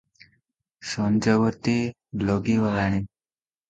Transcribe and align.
ସଞ୍ଜବତୀ 0.93 1.79
ଲଗି 2.27 2.61
ଗଲାଣି। 2.67 3.05